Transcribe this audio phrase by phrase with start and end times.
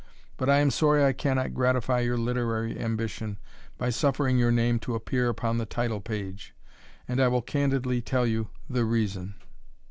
[0.35, 3.37] But I am sorry I cannot gratify your literary ambition,
[3.77, 6.55] by suffering your name to appear upon the title page;
[7.07, 9.35] and I will candidly tell you the reason.